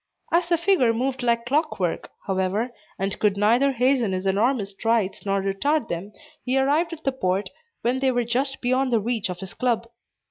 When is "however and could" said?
2.25-3.37